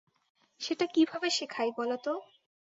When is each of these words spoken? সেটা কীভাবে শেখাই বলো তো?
সেটা 0.61 0.85
কীভাবে 0.87 1.27
শেখাই 1.37 1.69
বলো 1.77 1.97
তো? 2.05 2.13